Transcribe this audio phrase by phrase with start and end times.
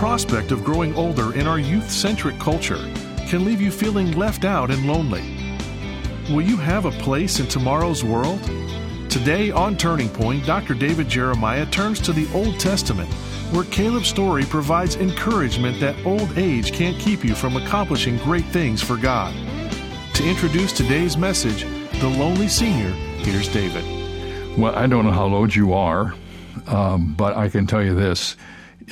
[0.00, 2.90] prospect of growing older in our youth centric culture
[3.28, 5.20] can leave you feeling left out and lonely.
[6.30, 8.42] Will you have a place in tomorrow's world?
[9.10, 10.72] Today on Turning Point, Dr.
[10.72, 13.12] David Jeremiah turns to the Old Testament,
[13.52, 18.82] where Caleb's story provides encouragement that old age can't keep you from accomplishing great things
[18.82, 19.34] for God.
[20.14, 21.64] To introduce today's message,
[22.00, 23.84] The Lonely Senior, here's David.
[24.58, 26.14] Well, I don't know how old you are,
[26.68, 28.38] um, but I can tell you this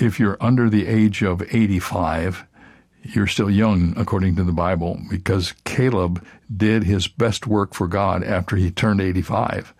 [0.00, 2.44] if you're under the age of 85,
[3.02, 8.22] you're still young according to the Bible because Caleb did his best work for God
[8.22, 9.74] after he turned 85.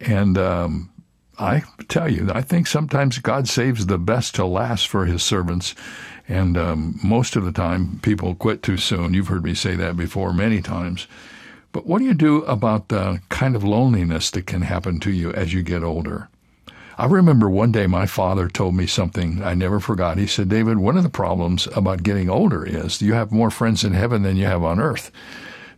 [0.00, 0.90] And um,
[1.38, 5.74] I tell you, I think sometimes God saves the best to last for his servants.
[6.28, 9.14] And um, most of the time, people quit too soon.
[9.14, 11.06] You've heard me say that before many times.
[11.72, 15.32] But what do you do about the kind of loneliness that can happen to you
[15.32, 16.28] as you get older?
[16.98, 20.18] I remember one day my father told me something I never forgot.
[20.18, 23.84] He said, David, one of the problems about getting older is you have more friends
[23.84, 25.12] in heaven than you have on earth.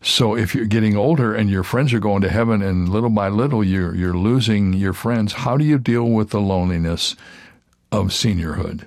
[0.01, 3.29] So if you're getting older and your friends are going to heaven and little by
[3.29, 7.17] little you're, you're losing your friends, how do you deal with the loneliness
[7.93, 8.87] of seniorhood?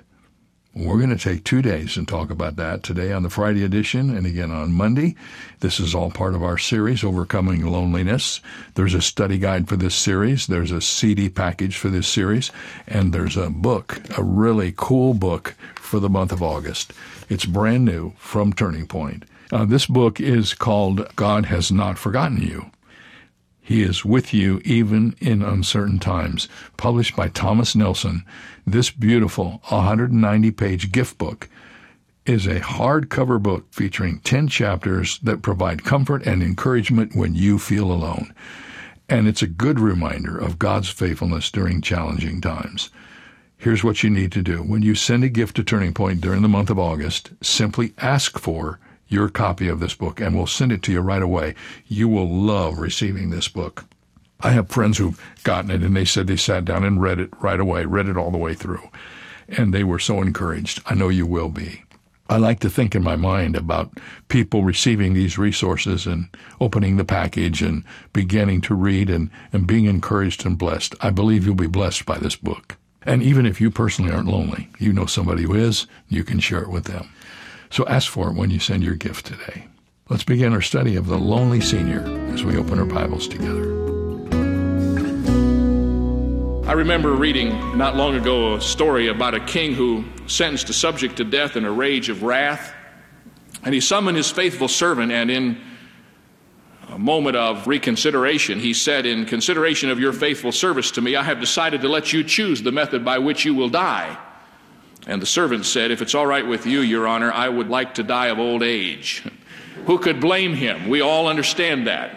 [0.76, 4.10] We're going to take two days and talk about that today on the Friday edition
[4.10, 5.14] and again on Monday.
[5.60, 8.40] This is all part of our series, Overcoming Loneliness.
[8.74, 10.48] There's a study guide for this series.
[10.48, 12.50] There's a CD package for this series.
[12.88, 16.92] And there's a book, a really cool book for the month of August.
[17.28, 19.26] It's brand new from Turning Point.
[19.52, 22.72] Uh, this book is called God Has Not Forgotten You.
[23.66, 26.48] He is with you even in uncertain times.
[26.76, 28.22] Published by Thomas Nelson,
[28.66, 31.48] this beautiful 190 page gift book
[32.26, 37.90] is a hardcover book featuring 10 chapters that provide comfort and encouragement when you feel
[37.90, 38.34] alone.
[39.08, 42.90] And it's a good reminder of God's faithfulness during challenging times.
[43.56, 44.58] Here's what you need to do.
[44.58, 48.38] When you send a gift to Turning Point during the month of August, simply ask
[48.38, 51.54] for your copy of this book and we'll send it to you right away.
[51.86, 53.84] You will love receiving this book.
[54.40, 57.30] I have friends who've gotten it and they said they sat down and read it
[57.40, 58.90] right away, read it all the way through.
[59.48, 60.82] And they were so encouraged.
[60.86, 61.84] I know you will be.
[62.28, 63.98] I like to think in my mind about
[64.28, 66.28] people receiving these resources and
[66.58, 67.84] opening the package and
[68.14, 70.94] beginning to read and, and being encouraged and blessed.
[71.02, 72.76] I believe you'll be blessed by this book.
[73.02, 76.62] And even if you personally aren't lonely, you know somebody who is, you can share
[76.62, 77.10] it with them.
[77.70, 79.66] So ask for it when you send your gift today.
[80.08, 82.02] Let's begin our study of the lonely senior
[82.32, 83.84] as we open our Bibles together.
[86.66, 91.16] I remember reading not long ago a story about a king who sentenced a subject
[91.18, 92.74] to death in a rage of wrath.
[93.62, 95.60] And he summoned his faithful servant, and in
[96.88, 101.22] a moment of reconsideration, he said, In consideration of your faithful service to me, I
[101.22, 104.18] have decided to let you choose the method by which you will die.
[105.06, 107.94] And the servant said, If it's all right with you, Your Honor, I would like
[107.94, 109.22] to die of old age.
[109.86, 110.88] Who could blame him?
[110.88, 112.16] We all understand that.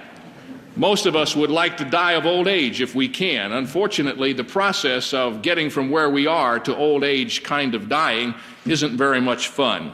[0.78, 3.52] Most of us would like to die of old age if we can.
[3.52, 8.36] Unfortunately, the process of getting from where we are to old age kind of dying
[8.66, 9.92] isn't very much fun.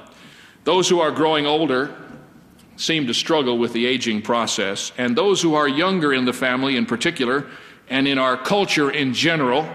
[0.65, 1.95] Those who are growing older
[2.75, 6.75] seem to struggle with the aging process, and those who are younger in the family
[6.75, 7.45] in particular,
[7.89, 9.69] and in our culture in general,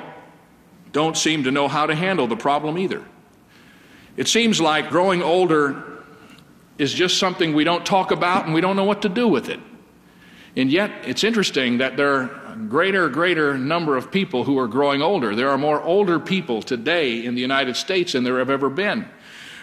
[0.99, 3.05] don't seem to know how to handle the problem either.
[4.17, 5.85] It seems like growing older
[6.77, 9.49] is just something we don't talk about and we don't know what to do with
[9.49, 9.61] it.
[10.57, 14.67] And yet, it's interesting that there are a greater, greater number of people who are
[14.67, 15.37] growing older.
[15.37, 19.09] There are more older people today in the United States than there have ever been.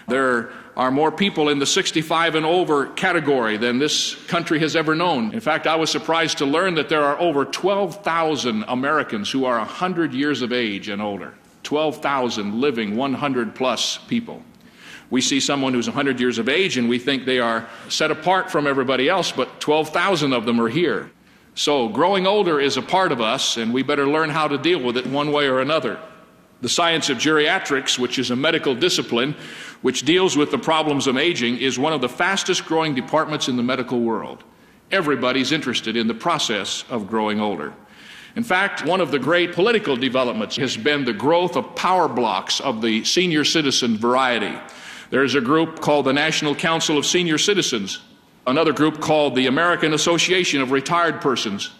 [0.08, 0.52] There are
[0.90, 5.32] more people in the 65 and over category than this country has ever known.
[5.32, 9.58] In fact, I was surprised to learn that there are over 12,000 Americans who are
[9.58, 11.34] 100 years of age and older.
[11.62, 14.42] 12,000 living 100 plus people.
[15.08, 18.50] We see someone who's 100 years of age and we think they are set apart
[18.50, 21.10] from everybody else, but 12,000 of them are here.
[21.54, 24.78] So, growing older is a part of us, and we better learn how to deal
[24.78, 25.98] with it one way or another.
[26.62, 29.34] The science of geriatrics, which is a medical discipline
[29.82, 33.56] which deals with the problems of aging, is one of the fastest growing departments in
[33.56, 34.42] the medical world.
[34.90, 37.74] Everybody's interested in the process of growing older.
[38.36, 42.60] In fact, one of the great political developments has been the growth of power blocks
[42.60, 44.58] of the senior citizen variety.
[45.10, 48.00] There's a group called the National Council of Senior Citizens,
[48.46, 51.70] another group called the American Association of Retired Persons.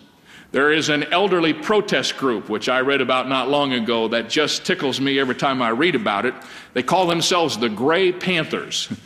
[0.56, 4.64] There is an elderly protest group, which I read about not long ago, that just
[4.64, 6.32] tickles me every time I read about it.
[6.73, 8.88] They call themselves the Gray Panthers.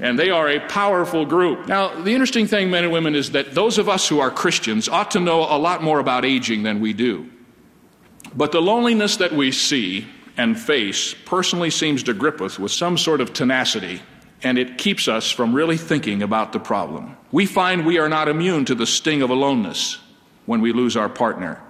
[0.00, 1.66] And they are a powerful group.
[1.66, 4.88] Now, the interesting thing, men and women, is that those of us who are Christians
[4.88, 7.28] ought to know a lot more about aging than we do.
[8.32, 10.06] But the loneliness that we see
[10.36, 14.00] and face personally seems to grip us with some sort of tenacity,
[14.44, 17.16] and it keeps us from really thinking about the problem.
[17.32, 19.98] We find we are not immune to the sting of aloneness
[20.48, 21.60] when we lose our partner.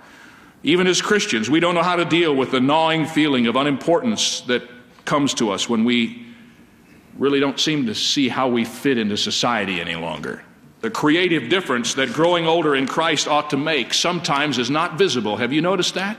[0.62, 4.42] Even as Christians, we don't know how to deal with the gnawing feeling of unimportance
[4.42, 4.62] that
[5.04, 6.25] comes to us when we
[7.19, 10.44] really don't seem to see how we fit into society any longer.
[10.80, 15.36] The creative difference that growing older in Christ ought to make sometimes is not visible.
[15.36, 16.16] Have you noticed that?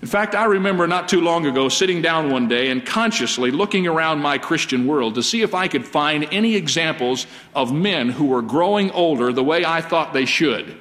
[0.00, 3.86] In fact, I remember not too long ago sitting down one day and consciously looking
[3.86, 8.24] around my Christian world to see if I could find any examples of men who
[8.24, 10.80] were growing older the way I thought they should.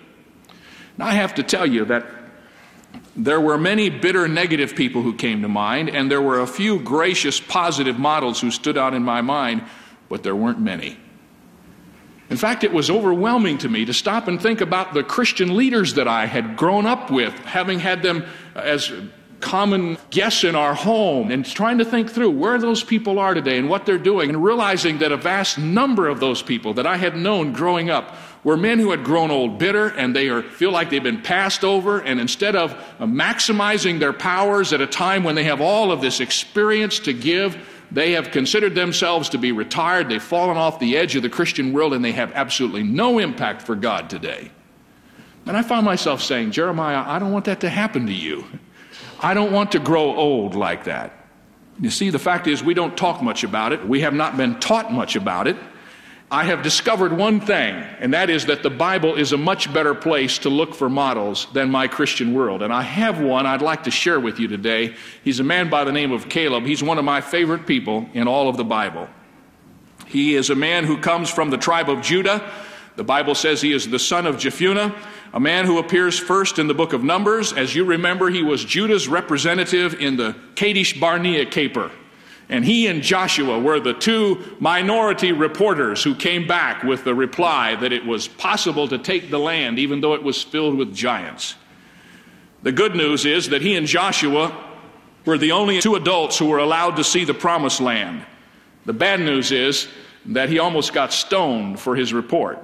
[0.97, 2.05] Now, I have to tell you that
[3.15, 6.79] there were many bitter negative people who came to mind, and there were a few
[6.79, 9.63] gracious positive models who stood out in my mind,
[10.09, 10.97] but there weren't many.
[12.29, 15.95] In fact, it was overwhelming to me to stop and think about the Christian leaders
[15.95, 18.25] that I had grown up with, having had them
[18.55, 18.91] as
[19.39, 23.57] common guests in our home, and trying to think through where those people are today
[23.57, 26.97] and what they're doing, and realizing that a vast number of those people that I
[26.97, 30.71] had known growing up were men who had grown old bitter and they are, feel
[30.71, 31.99] like they've been passed over.
[31.99, 36.01] And instead of uh, maximizing their powers at a time when they have all of
[36.01, 37.57] this experience to give,
[37.91, 40.09] they have considered themselves to be retired.
[40.09, 43.61] They've fallen off the edge of the Christian world and they have absolutely no impact
[43.61, 44.51] for God today.
[45.45, 48.45] And I found myself saying, Jeremiah, I don't want that to happen to you.
[49.21, 51.13] I don't want to grow old like that.
[51.79, 53.87] You see, the fact is, we don't talk much about it.
[53.87, 55.57] We have not been taught much about it.
[56.31, 59.93] I have discovered one thing, and that is that the Bible is a much better
[59.93, 62.63] place to look for models than my Christian world.
[62.63, 64.95] And I have one I'd like to share with you today.
[65.23, 66.65] He's a man by the name of Caleb.
[66.65, 69.07] He's one of my favorite people in all of the Bible.
[70.07, 72.51] He is a man who comes from the tribe of Judah.
[72.95, 74.95] The Bible says he is the son of Jephunneh,
[75.33, 77.53] a man who appears first in the book of Numbers.
[77.53, 81.91] As you remember, he was Judah's representative in the Kadesh Barnea caper.
[82.53, 87.75] And he and Joshua were the two minority reporters who came back with the reply
[87.77, 91.55] that it was possible to take the land even though it was filled with giants.
[92.61, 94.55] The good news is that he and Joshua
[95.25, 98.23] were the only two adults who were allowed to see the promised land.
[98.85, 99.87] The bad news is
[100.27, 102.59] that he almost got stoned for his report.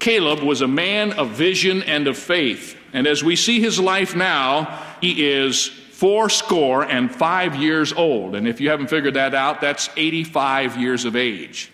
[0.00, 2.76] Caleb was a man of vision and of faith.
[2.92, 5.70] And as we see his life now, he is
[6.02, 8.34] four score and five years old.
[8.34, 11.70] And if you haven't figured that out, that's 85 years of age.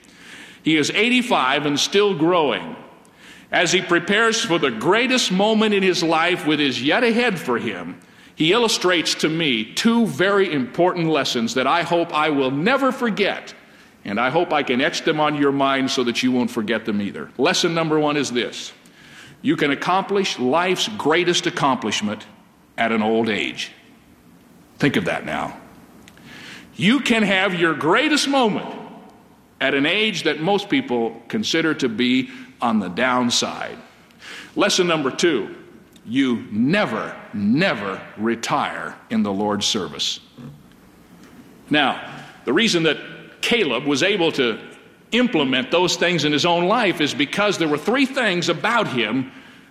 [0.62, 2.76] He is 85 and still growing.
[3.50, 7.56] As he prepares for the greatest moment in his life, with his yet ahead for
[7.56, 7.98] him,
[8.34, 13.54] he illustrates to me two very important lessons that I hope I will never forget.
[14.04, 16.84] And I hope I can etch them on your mind so that you won't forget
[16.84, 17.30] them either.
[17.38, 18.74] Lesson number one is this
[19.40, 22.26] you can accomplish life's greatest accomplishment
[22.76, 23.72] at an old age.
[24.78, 25.58] Think of that now.
[26.76, 28.72] You can have your greatest moment
[29.60, 32.30] at an age that most people consider to be
[32.60, 33.76] on the downside.
[34.54, 35.54] Lesson number two
[36.06, 40.20] you never, never retire in the Lord's service.
[41.68, 42.96] Now, the reason that
[43.42, 44.58] Caleb was able to
[45.12, 49.30] implement those things in his own life is because there were three things about him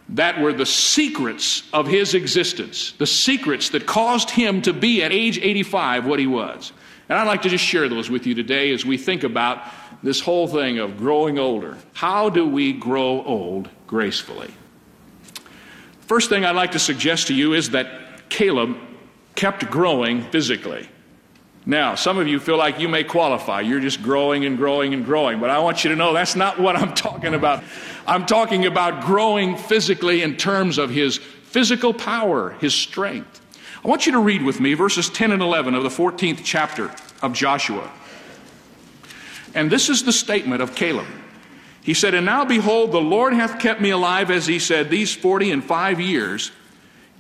[0.10, 5.12] that were the secrets of his existence, the secrets that caused him to be at
[5.12, 6.72] age 85 what he was.
[7.10, 9.64] And I'd like to just share those with you today as we think about
[10.04, 11.78] this whole thing of growing older.
[11.94, 14.54] How do we grow old gracefully?
[16.02, 18.78] First thing I'd like to suggest to you is that Caleb
[19.36, 20.88] kept growing physically.
[21.66, 23.60] Now, some of you feel like you may qualify.
[23.60, 25.42] You're just growing and growing and growing.
[25.42, 27.62] But I want you to know that's not what I'm talking about.
[28.08, 33.42] I'm talking about growing physically in terms of his physical power, his strength.
[33.84, 36.90] I want you to read with me verses 10 and 11 of the 14th chapter
[37.22, 37.92] of Joshua.
[39.54, 41.08] And this is the statement of Caleb.
[41.84, 45.16] He said, And now behold, the Lord hath kept me alive, as he said, these
[45.16, 46.52] forty and five years,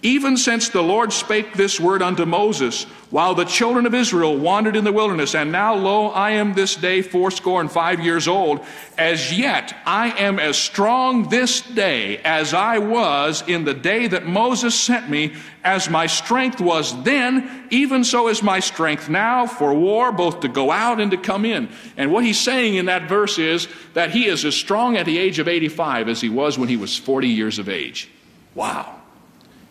[0.04, 4.75] even since the Lord spake this word unto Moses, while the children of Israel wandered
[4.75, 8.63] in the wilderness, and now lo, I am this day fourscore and five years old,
[8.96, 14.27] as yet I am as strong this day as I was in the day that
[14.27, 19.74] Moses sent me, as my strength was then, even so is my strength now for
[19.74, 21.70] war, both to go out and to come in.
[21.98, 25.18] And what he's saying in that verse is that he is as strong at the
[25.18, 28.12] age of 85 as he was when he was 40 years of age.
[28.54, 28.97] Wow.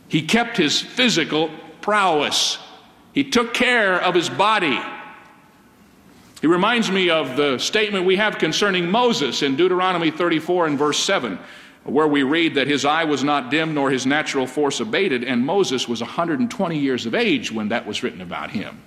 [0.09, 2.59] He kept his physical prowess.
[3.13, 4.79] He took care of his body.
[6.41, 10.99] He reminds me of the statement we have concerning Moses in Deuteronomy 34 and verse
[10.99, 11.39] 7,
[11.85, 15.45] where we read that his eye was not dim nor his natural force abated, and
[15.45, 18.81] Moses was 120 years of age when that was written about him.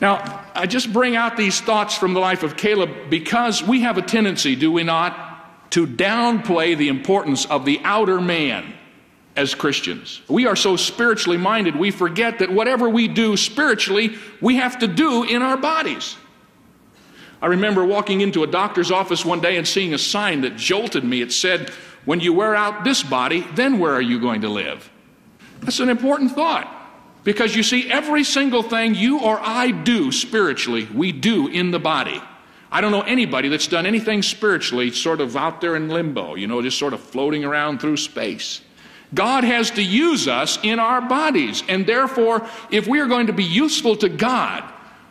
[0.00, 3.98] Now, I just bring out these thoughts from the life of Caleb because we have
[3.98, 8.74] a tendency, do we not, to downplay the importance of the outer man
[9.36, 10.20] as Christians.
[10.28, 14.88] We are so spiritually minded, we forget that whatever we do spiritually, we have to
[14.88, 16.16] do in our bodies.
[17.42, 21.04] I remember walking into a doctor's office one day and seeing a sign that jolted
[21.04, 21.22] me.
[21.22, 21.70] It said,
[22.04, 24.90] When you wear out this body, then where are you going to live?
[25.60, 26.76] That's an important thought.
[27.22, 31.78] Because you see, every single thing you or I do spiritually, we do in the
[31.78, 32.20] body.
[32.72, 36.46] I don't know anybody that's done anything spiritually sort of out there in limbo, you
[36.46, 38.62] know, just sort of floating around through space.
[39.14, 41.62] God has to use us in our bodies.
[41.68, 44.64] And therefore, if we are going to be useful to God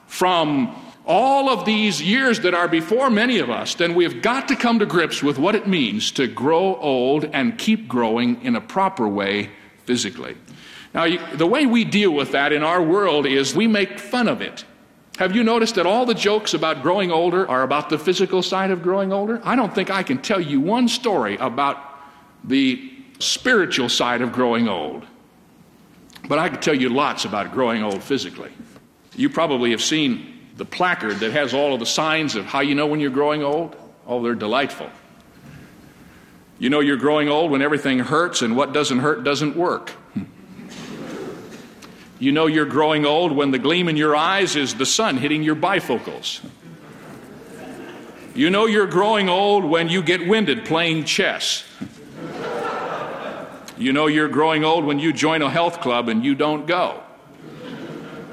[0.08, 0.76] from
[1.06, 4.80] all of these years that are before many of us, then we've got to come
[4.80, 9.08] to grips with what it means to grow old and keep growing in a proper
[9.08, 9.50] way
[9.86, 10.38] physically.
[10.94, 14.42] Now, the way we deal with that in our world is we make fun of
[14.42, 14.66] it.
[15.18, 18.72] Have you noticed that all the jokes about growing older are about the physical side
[18.72, 19.42] of growing older?
[19.44, 21.78] I don't think I can tell you one story about
[22.44, 25.06] the spiritual side of growing old.
[26.28, 28.52] But I can tell you lots about growing old physically.
[29.16, 32.76] You probably have seen the placard that has all of the signs of how you
[32.76, 33.76] know when you're growing old.
[34.08, 34.90] Oh, they're delightful.
[36.60, 39.92] You know you're growing old when everything hurts and what doesn't hurt doesn't work.
[42.20, 45.42] You know you're growing old when the gleam in your eyes is the sun hitting
[45.42, 46.42] your bifocals.
[48.36, 51.64] You know you're growing old when you get winded playing chess.
[53.80, 57.02] You know you're growing old when you join a health club and you don't go.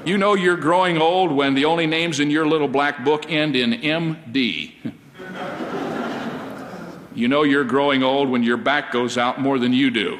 [0.03, 3.55] You know you're growing old when the only names in your little black book end
[3.55, 4.73] in MD.
[7.15, 10.19] You know you're growing old when your back goes out more than you do.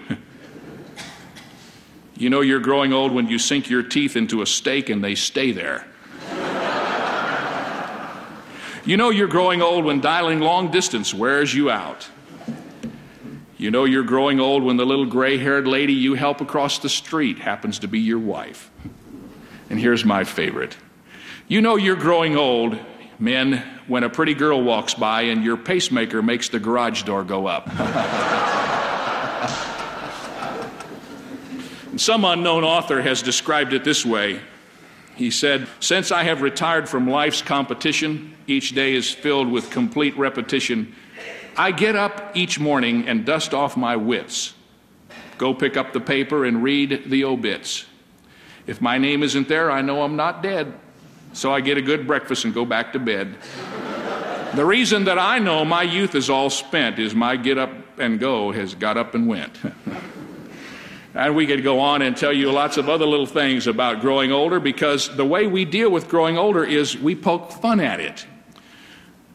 [2.16, 5.14] You know you're growing old when you sink your teeth into a steak and they
[5.14, 5.86] stay there.
[8.86, 12.08] You know you're growing old when dialing long distance wears you out.
[13.58, 16.90] You know you're growing old when the little gray haired lady you help across the
[16.90, 18.70] street happens to be your wife.
[19.70, 20.78] And here's my favorite.
[21.48, 22.78] You know you're growing old,
[23.18, 27.48] men, when a pretty girl walks by and your pacemaker makes the garage door go
[27.48, 27.68] up.
[31.98, 34.40] Some unknown author has described it this way.
[35.16, 40.16] He said, Since I have retired from life's competition, each day is filled with complete
[40.16, 40.94] repetition
[41.58, 44.54] I get up each morning and dust off my wits,
[45.40, 47.86] go pick up the paper and read the obits.
[48.68, 50.74] If my name isn't there, I know I'm not dead.
[51.34, 53.36] So I get a good breakfast and go back to bed.
[54.54, 58.20] the reason that I know my youth is all spent is my get up and
[58.20, 59.58] go has got up and went.
[61.16, 64.32] and we could go on and tell you lots of other little things about growing
[64.32, 68.28] older because the way we deal with growing older is we poke fun at it.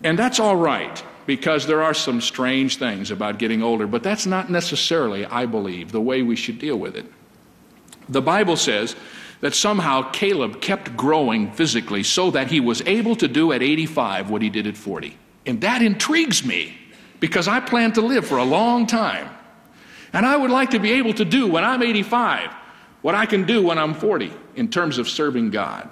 [0.05, 4.27] And that's all right because there are some strange things about getting older, but that's
[4.27, 7.07] not necessarily, I believe, the way we should deal with it.
[8.09, 8.97] The Bible says
[9.41, 14.31] that somehow Caleb kept growing physically so that he was able to do at 85
[14.31, 15.17] what he did at 40.
[15.47, 16.77] And that intrigues me
[17.21, 19.29] because I plan to live for a long time.
[20.13, 22.51] And I would like to be able to do when I'm 85
[23.03, 25.89] what I can do when I'm 40 in terms of serving God.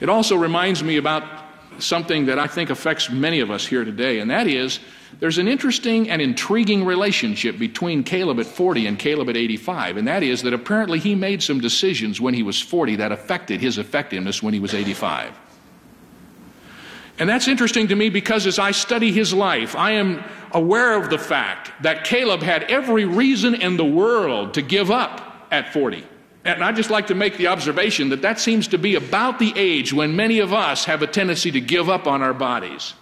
[0.00, 1.43] It also reminds me about
[1.78, 4.80] something that I think affects many of us here today, and that is
[5.20, 10.08] there's an interesting and intriguing relationship between Caleb at 40 and Caleb at 85, and
[10.08, 13.78] that is that apparently he made some decisions when he was 40 that affected his
[13.78, 15.38] effectiveness when he was 85.
[17.18, 21.10] And that's interesting to me because as I study his life, I am aware of
[21.10, 26.04] the fact that Caleb had every reason in the world to give up at 40.
[26.44, 29.52] And I'd just like to make the observation that that seems to be about the
[29.56, 32.94] age when many of us have a tendency to give up on our bodies.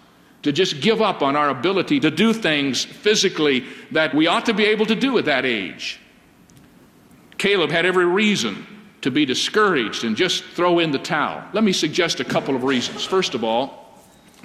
[0.42, 4.54] to just give up on our ability to do things physically that we ought to
[4.54, 6.00] be able to do at that age.
[7.38, 8.66] Caleb had every reason
[9.02, 11.42] to be discouraged and just throw in the towel.
[11.52, 13.04] Let me suggest a couple of reasons.
[13.04, 14.00] First of all,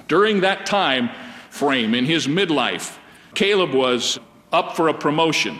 [0.08, 1.10] during that time
[1.50, 2.96] frame in his midlife,
[3.34, 4.18] Caleb was
[4.52, 5.58] up for a promotion.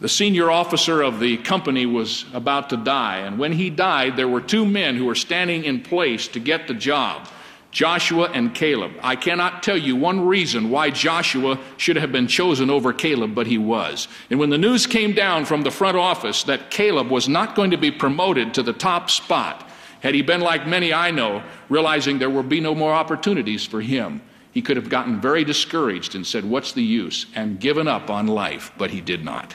[0.00, 4.28] The senior officer of the company was about to die, and when he died, there
[4.28, 7.28] were two men who were standing in place to get the job.
[7.70, 8.92] Joshua and Caleb.
[9.02, 13.46] I cannot tell you one reason why Joshua should have been chosen over Caleb, but
[13.46, 14.08] he was.
[14.30, 17.70] And when the news came down from the front office that Caleb was not going
[17.70, 19.68] to be promoted to the top spot,
[20.00, 23.80] had he been like many I know, realizing there would be no more opportunities for
[23.80, 27.26] him, he could have gotten very discouraged and said, What's the use?
[27.34, 29.54] and given up on life, but he did not.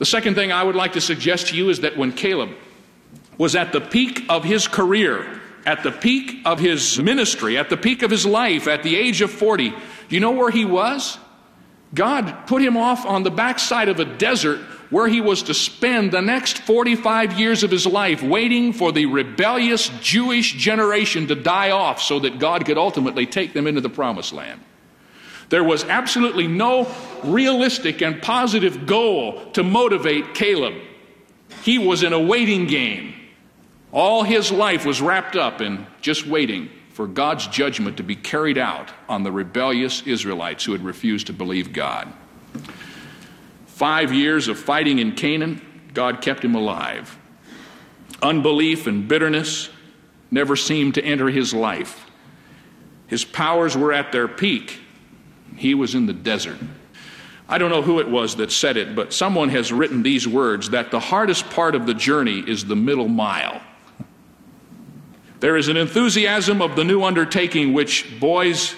[0.00, 2.52] The second thing I would like to suggest to you is that when Caleb
[3.36, 7.76] was at the peak of his career, at the peak of his ministry, at the
[7.76, 9.76] peak of his life, at the age of 40, do
[10.08, 11.18] you know where he was?
[11.92, 16.12] God put him off on the backside of a desert where he was to spend
[16.12, 21.72] the next 45 years of his life waiting for the rebellious Jewish generation to die
[21.72, 24.62] off so that God could ultimately take them into the promised land.
[25.50, 26.90] There was absolutely no
[27.22, 30.74] realistic and positive goal to motivate Caleb.
[31.62, 33.14] He was in a waiting game.
[33.92, 38.58] All his life was wrapped up in just waiting for God's judgment to be carried
[38.58, 42.12] out on the rebellious Israelites who had refused to believe God.
[43.66, 45.60] Five years of fighting in Canaan,
[45.94, 47.18] God kept him alive.
[48.22, 49.70] Unbelief and bitterness
[50.30, 52.06] never seemed to enter his life.
[53.08, 54.78] His powers were at their peak.
[55.60, 56.56] He was in the desert.
[57.46, 60.70] I don't know who it was that said it, but someone has written these words
[60.70, 63.60] that the hardest part of the journey is the middle mile.
[65.40, 68.74] There is an enthusiasm of the new undertaking which buoys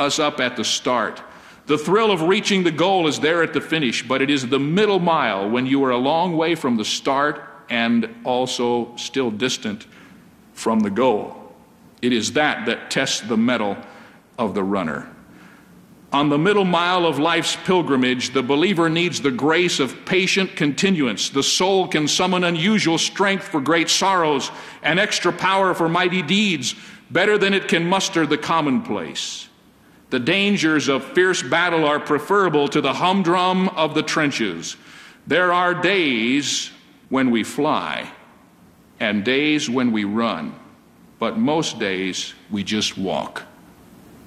[0.00, 1.22] us up at the start.
[1.66, 4.58] The thrill of reaching the goal is there at the finish, but it is the
[4.58, 7.40] middle mile when you are a long way from the start
[7.70, 9.86] and also still distant
[10.54, 11.54] from the goal.
[12.02, 13.76] It is that that tests the mettle
[14.36, 15.12] of the runner.
[16.16, 21.28] On the middle mile of life's pilgrimage, the believer needs the grace of patient continuance.
[21.28, 24.50] The soul can summon unusual strength for great sorrows
[24.82, 26.74] and extra power for mighty deeds,
[27.10, 29.50] better than it can muster the commonplace.
[30.08, 34.78] The dangers of fierce battle are preferable to the humdrum of the trenches.
[35.26, 36.70] There are days
[37.10, 38.10] when we fly
[39.00, 40.58] and days when we run,
[41.18, 43.42] but most days we just walk,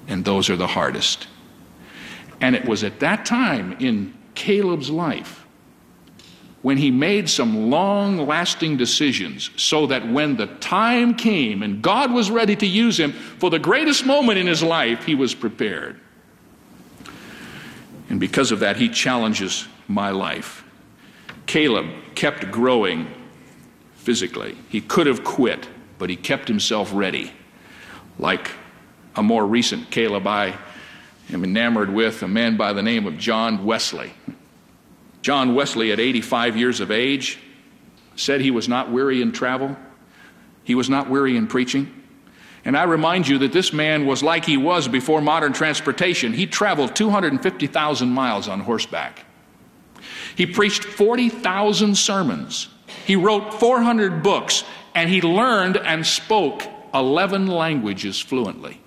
[0.06, 1.26] and those are the hardest.
[2.40, 5.40] And it was at that time in Caleb's life
[6.62, 12.12] when he made some long lasting decisions so that when the time came and God
[12.12, 15.98] was ready to use him for the greatest moment in his life, he was prepared.
[18.10, 20.64] And because of that, he challenges my life.
[21.46, 23.06] Caleb kept growing
[23.94, 24.56] physically.
[24.68, 27.32] He could have quit, but he kept himself ready.
[28.18, 28.50] Like
[29.16, 30.58] a more recent Caleb I
[31.32, 34.12] am enamored with, a man by the name of John Wesley.
[35.22, 37.38] John Wesley, at 85 years of age,
[38.16, 39.76] said he was not weary in travel,
[40.64, 41.94] he was not weary in preaching.
[42.64, 46.34] And I remind you that this man was like he was before modern transportation.
[46.34, 49.24] He traveled 250,000 miles on horseback.
[50.36, 52.68] He preached 40,000 sermons.
[53.06, 54.64] He wrote 400 books,
[54.94, 56.62] and he learned and spoke
[56.92, 58.80] 11 languages fluently.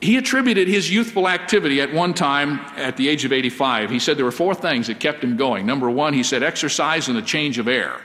[0.00, 3.90] He attributed his youthful activity at one time at the age of 85.
[3.90, 5.66] He said there were four things that kept him going.
[5.66, 8.00] Number one, he said exercise and a change of air.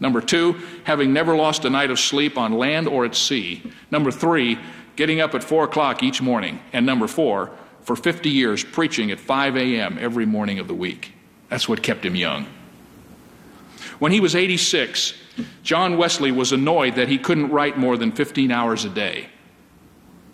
[0.00, 3.70] Number two, having never lost a night of sleep on land or at sea.
[3.90, 4.58] Number three,
[4.96, 6.60] getting up at four o'clock each morning.
[6.72, 7.50] And number four,
[7.82, 9.98] for 50 years, preaching at 5 a.m.
[10.00, 11.12] every morning of the week.
[11.48, 12.46] That's what kept him young.
[13.98, 15.14] When he was 86,
[15.62, 19.28] John Wesley was annoyed that he couldn't write more than 15 hours a day.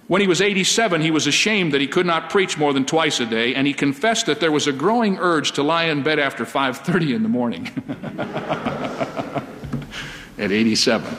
[0.08, 3.20] When he was 87, he was ashamed that he could not preach more than twice
[3.20, 6.18] a day, and he confessed that there was a growing urge to lie in bed
[6.18, 7.70] after 5:30 in the morning.
[10.38, 11.16] At 87.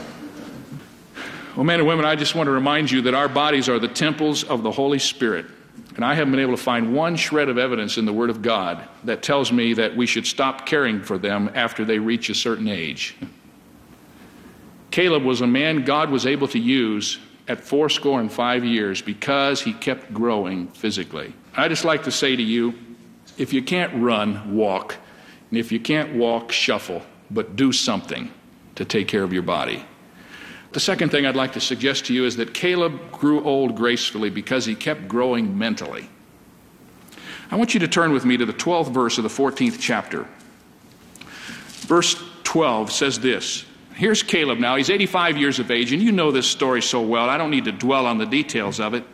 [1.56, 3.88] Well, men and women, I just want to remind you that our bodies are the
[3.88, 5.46] temples of the Holy Spirit.
[5.96, 8.42] And I haven't been able to find one shred of evidence in the Word of
[8.42, 12.34] God that tells me that we should stop caring for them after they reach a
[12.34, 13.14] certain age.
[14.90, 19.60] Caleb was a man God was able to use at fourscore and five years because
[19.60, 21.34] he kept growing physically.
[21.56, 22.74] I just like to say to you
[23.36, 24.96] if you can't run, walk.
[25.50, 28.32] And if you can't walk, shuffle, but do something
[28.76, 29.84] to take care of your body.
[30.72, 34.30] The second thing I'd like to suggest to you is that Caleb grew old gracefully
[34.30, 36.08] because he kept growing mentally.
[37.50, 40.26] I want you to turn with me to the 12th verse of the 14th chapter.
[41.86, 43.64] Verse 12 says this.
[43.94, 44.76] Here's Caleb now.
[44.76, 47.28] He's 85 years of age, and you know this story so well.
[47.28, 49.04] I don't need to dwell on the details of it.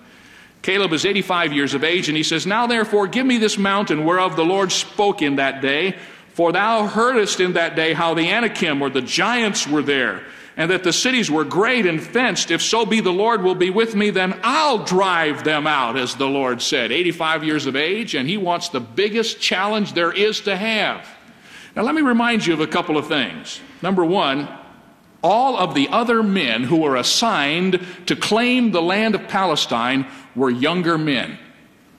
[0.62, 4.04] Caleb is 85 years of age, and he says, Now therefore, give me this mountain
[4.04, 5.96] whereof the Lord spoke in that day.
[6.32, 10.22] For thou heardest in that day how the Anakim or the giants were there
[10.56, 12.50] and that the cities were great and fenced.
[12.50, 16.16] If so be the Lord will be with me, then I'll drive them out, as
[16.16, 16.92] the Lord said.
[16.92, 21.06] 85 years of age, and he wants the biggest challenge there is to have.
[21.74, 23.60] Now, let me remind you of a couple of things.
[23.80, 24.48] Number one,
[25.22, 30.50] all of the other men who were assigned to claim the land of Palestine were
[30.50, 31.38] younger men.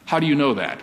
[0.05, 0.81] How do you know that?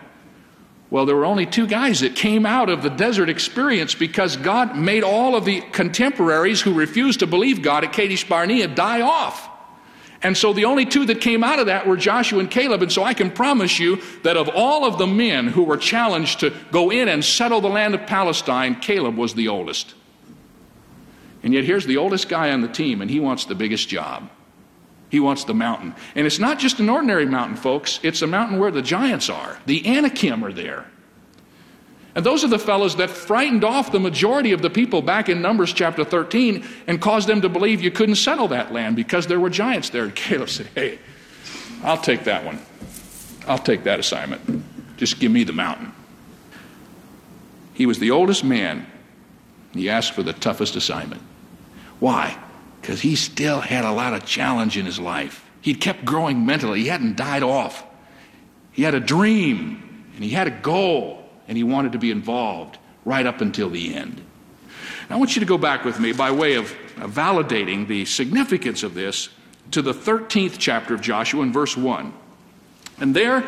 [0.91, 4.77] Well, there were only two guys that came out of the desert experience because God
[4.77, 9.51] made all of the contemporaries who refused to believe God at Kadesh Barnea die off.
[10.23, 12.83] And so the only two that came out of that were Joshua and Caleb.
[12.83, 16.41] And so I can promise you that of all of the men who were challenged
[16.41, 19.95] to go in and settle the land of Palestine, Caleb was the oldest.
[21.43, 24.29] And yet here's the oldest guy on the team, and he wants the biggest job.
[25.11, 25.95] He wants the mountain.
[26.15, 27.99] And it's not just an ordinary mountain, folks.
[28.03, 29.59] It's a mountain where the giants are.
[29.67, 30.87] The Anakim are there.
[32.15, 35.41] And those are the fellows that frightened off the majority of the people back in
[35.41, 39.39] Numbers chapter 13 and caused them to believe you couldn't settle that land because there
[39.39, 40.05] were giants there.
[40.05, 40.99] And Caleb said, Hey,
[41.85, 42.59] I'll take that one.
[43.47, 44.97] I'll take that assignment.
[44.97, 45.93] Just give me the mountain.
[47.73, 48.87] He was the oldest man.
[49.79, 51.23] He asked for the toughest assignment.
[52.01, 52.39] Why?
[52.81, 55.45] because he still had a lot of challenge in his life.
[55.61, 57.85] He'd kept growing mentally, he hadn't died off.
[58.73, 62.79] He had a dream, and he had a goal, and he wanted to be involved
[63.05, 64.23] right up until the end.
[65.11, 68.83] Now, I want you to go back with me by way of validating the significance
[68.83, 69.29] of this
[69.73, 72.13] to the 13th chapter of Joshua in verse 1.
[73.01, 73.45] And there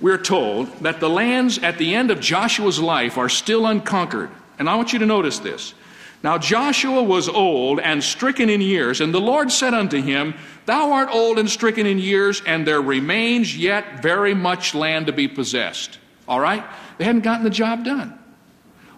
[0.00, 4.30] we're told that the lands at the end of Joshua's life are still unconquered.
[4.58, 5.74] And I want you to notice this.
[6.22, 10.92] Now Joshua was old and stricken in years, and the Lord said unto him, Thou
[10.92, 15.28] art old and stricken in years, and there remains yet very much land to be
[15.28, 15.98] possessed.
[16.26, 16.64] All right?
[16.96, 18.18] They hadn't gotten the job done.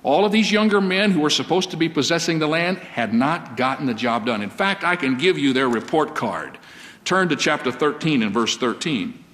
[0.04, 3.56] All of these younger men who were supposed to be possessing the land had not
[3.56, 4.40] gotten the job done.
[4.40, 6.58] In fact, I can give you their report card.
[7.04, 9.24] Turn to chapter 13 and verse 13.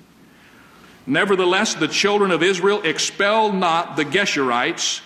[1.06, 5.02] Nevertheless, the children of Israel expelled not the Geshurites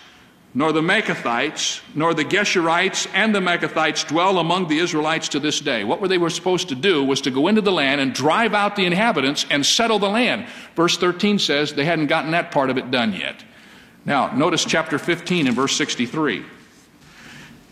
[0.57, 5.59] nor the Maacathites, nor the Geshurites and the Maacathites dwell among the Israelites to this
[5.59, 5.83] day.
[5.83, 8.75] What they were supposed to do was to go into the land and drive out
[8.75, 10.47] the inhabitants and settle the land.
[10.75, 13.43] Verse 13 says they hadn't gotten that part of it done yet.
[14.03, 16.43] Now, notice chapter 15 and verse 63.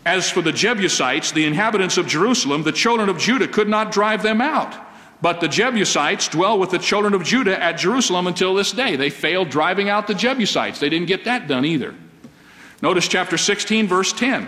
[0.04, 4.22] As for the Jebusites, the inhabitants of Jerusalem, the children of Judah could not drive
[4.22, 4.76] them out.
[5.20, 8.94] But the Jebusites dwell with the children of Judah at Jerusalem until this day.
[8.94, 10.78] They failed driving out the Jebusites.
[10.78, 11.96] They didn't get that done either.
[12.86, 14.46] Notice chapter 16, verse 10.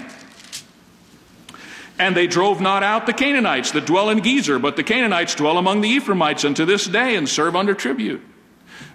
[1.99, 5.59] And they drove not out the Canaanites that dwell in Gezer, but the Canaanites dwell
[5.59, 8.23] among the Ephraimites unto this day and serve under tribute.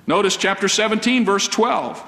[0.07, 2.01] Notice chapter 17, verse 12.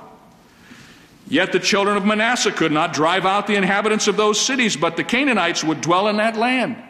[1.28, 4.96] Yet the children of Manasseh could not drive out the inhabitants of those cities, but
[4.96, 6.82] the Canaanites would dwell in that land.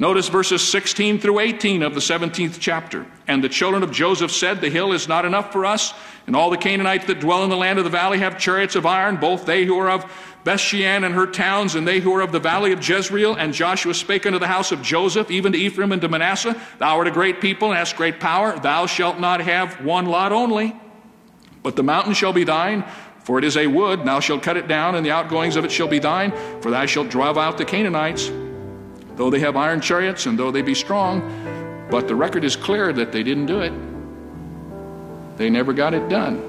[0.00, 3.04] Notice verses 16 through 18 of the 17th chapter.
[3.26, 5.92] And the children of Joseph said, The hill is not enough for us,
[6.28, 8.86] and all the Canaanites that dwell in the land of the valley have chariots of
[8.86, 10.04] iron, both they who are of
[10.44, 13.34] Bethshean and her towns, and they who are of the valley of Jezreel.
[13.34, 16.96] And Joshua spake unto the house of Joseph, even to Ephraim and to Manasseh, Thou
[16.96, 18.56] art a great people, and hast great power.
[18.56, 20.76] Thou shalt not have one lot only,
[21.64, 22.84] but the mountain shall be thine.
[23.24, 25.72] For it is a wood, thou shalt cut it down, and the outgoings of it
[25.72, 26.32] shall be thine,
[26.62, 28.30] for thou shalt drive out the Canaanites
[29.18, 31.20] though they have iron chariots and though they be strong.
[31.90, 33.72] But the record is clear that they didn't do it.
[35.36, 36.42] They never got it done.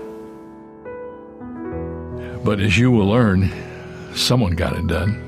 [2.44, 3.52] But as you will learn,
[4.16, 5.26] someone got it done.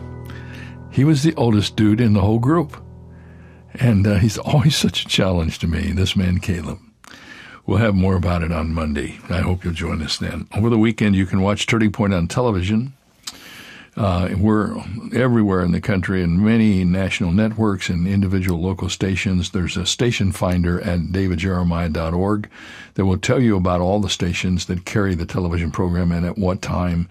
[0.92, 2.82] He was the oldest dude in the whole group.
[3.76, 6.80] And uh, he's always such a challenge to me, this man, Caleb.
[7.66, 9.20] We'll have more about it on Monday.
[9.30, 10.48] I hope you'll join us then.
[10.56, 12.94] Over the weekend, you can watch Turning Point on television.
[13.98, 14.78] Uh, we're
[15.14, 19.50] everywhere in the country in many national networks and individual local stations.
[19.50, 22.50] There's a station finder at davidjeremiah.org
[22.94, 26.38] that will tell you about all the stations that carry the television program and at
[26.38, 27.10] what time.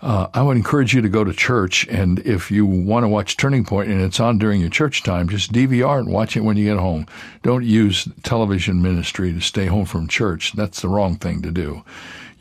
[0.00, 3.36] Uh, I would encourage you to go to church, and if you want to watch
[3.36, 6.56] Turning Point and it's on during your church time, just DVR and watch it when
[6.56, 7.06] you get home.
[7.42, 10.54] Don't use television ministry to stay home from church.
[10.54, 11.84] That's the wrong thing to do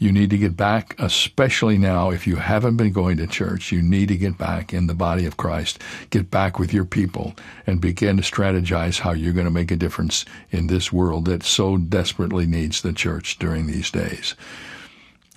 [0.01, 3.71] You need to get back, especially now if you haven't been going to church.
[3.71, 5.77] You need to get back in the body of Christ,
[6.09, 7.35] get back with your people,
[7.67, 11.43] and begin to strategize how you're going to make a difference in this world that
[11.43, 14.33] so desperately needs the church during these days.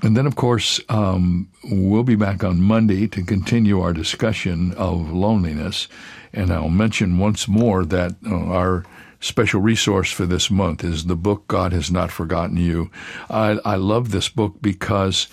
[0.01, 5.13] And then, of course, um, we'll be back on Monday to continue our discussion of
[5.13, 5.89] loneliness.
[6.33, 8.87] And I'll mention once more that uh, our
[9.25, 12.91] special resource for this month is the book God Has Not Forgotten You.
[13.31, 15.29] I, I love this book because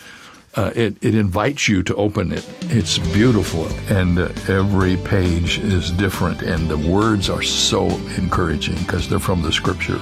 [0.55, 2.47] uh, it, it invites you to open it.
[2.63, 9.09] It's beautiful, and uh, every page is different, and the words are so encouraging because
[9.09, 9.99] they're from the scripture.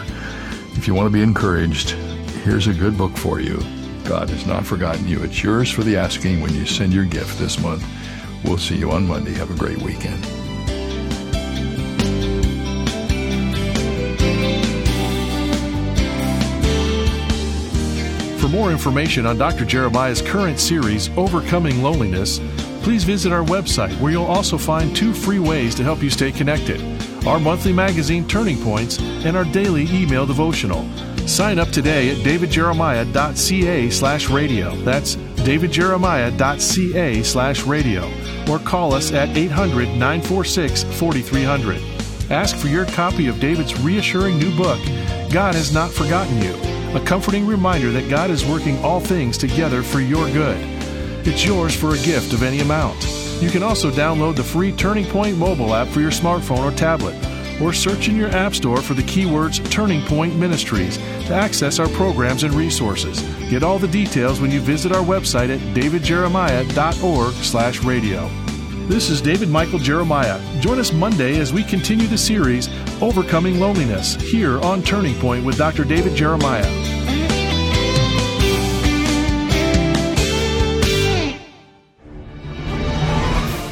[0.73, 1.91] If you want to be encouraged,
[2.43, 3.57] here's a good book for you.
[4.05, 5.23] God has not forgotten you.
[5.23, 7.83] It's yours for the asking when you send your gift this month.
[8.43, 9.33] We'll see you on Monday.
[9.33, 10.38] Have a great weekend.
[18.49, 19.63] For more information on Dr.
[19.63, 22.39] Jeremiah's current series, Overcoming Loneliness,
[22.81, 26.31] please visit our website where you'll also find two free ways to help you stay
[26.31, 26.81] connected
[27.27, 30.89] our monthly magazine, Turning Points, and our daily email devotional.
[31.27, 34.75] Sign up today at davidjeremiah.ca slash radio.
[34.77, 38.11] That's davidjeremiah.ca slash radio.
[38.49, 41.83] Or call us at 800 946 4300.
[42.31, 44.83] Ask for your copy of David's reassuring new book,
[45.29, 49.83] God Has Not Forgotten You a comforting reminder that God is working all things together
[49.83, 50.57] for your good.
[51.27, 52.97] It's yours for a gift of any amount.
[53.41, 57.15] You can also download the free Turning Point mobile app for your smartphone or tablet,
[57.61, 61.89] or search in your app store for the keywords Turning Point Ministries to access our
[61.89, 63.21] programs and resources.
[63.49, 68.48] Get all the details when you visit our website at davidjeremiah.org/radio.
[68.89, 70.41] This is David Michael Jeremiah.
[70.61, 72.67] Join us Monday as we continue the series
[73.03, 75.83] Overcoming Loneliness here on Turning Point with Dr.
[75.83, 76.63] David Jeremiah.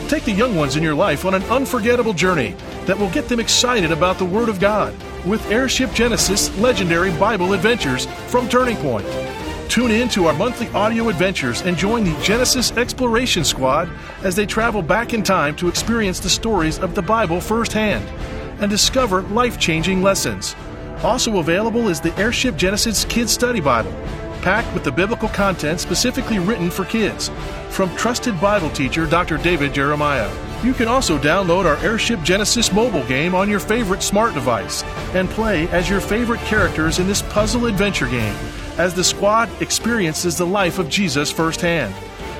[0.07, 3.39] Take the young ones in your life on an unforgettable journey that will get them
[3.39, 4.93] excited about the Word of God
[5.25, 9.07] with Airship Genesis Legendary Bible Adventures from Turning Point.
[9.77, 13.87] Tune in to our monthly audio adventures and join the Genesis Exploration Squad
[14.23, 18.03] as they travel back in time to experience the stories of the Bible firsthand
[18.59, 20.55] and discover life changing lessons.
[21.03, 23.91] Also available is the Airship Genesis Kids Study Bible,
[24.41, 27.29] packed with the biblical content specifically written for kids,
[27.69, 29.37] from trusted Bible teacher Dr.
[29.37, 30.33] David Jeremiah.
[30.63, 34.81] You can also download our Airship Genesis mobile game on your favorite smart device
[35.13, 38.35] and play as your favorite characters in this puzzle adventure game
[38.77, 41.93] as the squad experiences the life of Jesus firsthand.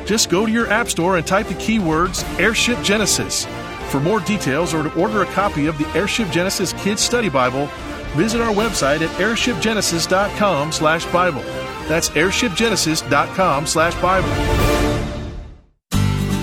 [0.05, 3.45] Just go to your App Store and type the keywords Airship Genesis.
[3.89, 7.67] For more details or to order a copy of the Airship Genesis Kids Study Bible,
[8.15, 11.41] visit our website at airshipgenesis.com slash Bible.
[11.87, 14.77] That's airshipgenesis.com slash Bible.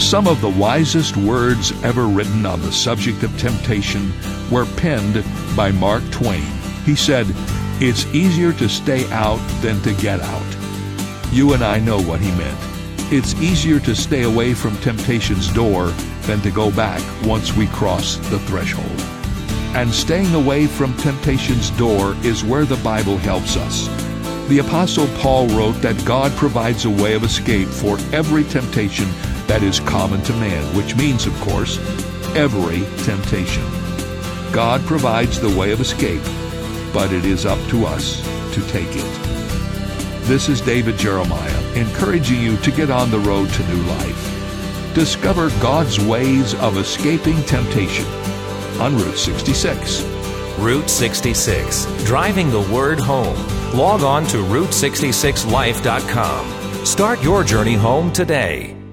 [0.01, 4.13] Some of the wisest words ever written on the subject of temptation
[4.51, 5.25] were penned
[5.57, 6.45] by Mark Twain.
[6.85, 7.27] He said,
[7.87, 10.57] It's easier to stay out than to get out.
[11.31, 12.59] You and I know what he meant.
[13.13, 15.89] It's easier to stay away from temptation's door
[16.23, 18.99] than to go back once we cross the threshold.
[19.77, 23.87] And staying away from temptation's door is where the Bible helps us.
[24.49, 29.11] The Apostle Paul wrote that God provides a way of escape for every temptation
[29.47, 31.77] that is common to man, which means, of course,
[32.35, 33.63] every temptation.
[34.53, 36.23] God provides the way of escape,
[36.95, 38.23] but it is up to us
[38.55, 39.05] to take it.
[40.23, 44.95] This is David Jeremiah, encouraging you to get on the road to new life.
[44.95, 48.07] Discover God's ways of escaping temptation
[48.81, 50.03] on Route 66.
[50.59, 53.35] Route 66, driving the word home.
[53.77, 56.87] Log on to Route66Life.com.
[56.87, 58.84] Start your journey home today.